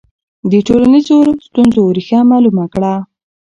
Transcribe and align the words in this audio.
د 0.51 0.53
ټولنیزو 0.67 1.17
ستونزو 1.45 1.81
ریښه 1.95 2.19
معلومه 2.31 2.65
کړه. 2.73 2.93